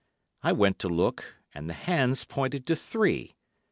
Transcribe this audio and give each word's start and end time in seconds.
I 0.41 0.51
went 0.51 0.79
to 0.79 0.89
look, 0.89 1.35
and 1.53 1.69
the 1.69 1.75
hands 1.75 2.23
pointed 2.23 2.65
to 2.65 2.75
three. 2.75 3.35